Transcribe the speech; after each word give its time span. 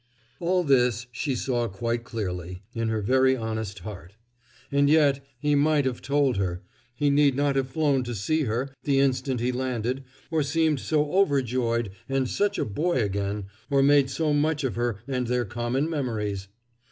All 0.39 0.63
this 0.63 1.05
she 1.11 1.35
saw 1.35 1.67
quite 1.67 2.03
clearly 2.03 2.63
in 2.73 2.89
her 2.89 3.03
very 3.03 3.35
honest 3.35 3.81
heart. 3.81 4.15
And 4.71 4.89
yet, 4.89 5.23
he 5.37 5.53
might 5.53 5.85
have 5.85 6.01
told 6.01 6.37
her; 6.37 6.63
he 6.95 7.11
need 7.11 7.35
not 7.35 7.55
have 7.55 7.69
flown 7.69 8.03
to 8.05 8.15
see 8.15 8.45
her, 8.45 8.73
the 8.83 8.97
instant 8.97 9.39
he 9.41 9.51
landed, 9.51 10.03
or 10.31 10.41
seemed 10.41 10.79
so 10.79 11.13
overjoyed, 11.13 11.91
and 12.09 12.27
such 12.27 12.57
a 12.57 12.65
boy 12.65 13.03
again, 13.03 13.45
or 13.69 13.83
made 13.83 14.09
so 14.09 14.33
much 14.33 14.63
of 14.63 14.73
her 14.73 14.97
and 15.07 15.27
their 15.27 15.45
common 15.45 15.87
memories! 15.87 16.47